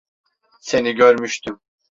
Seni 0.61 0.95
görmüştüm. 0.95 1.59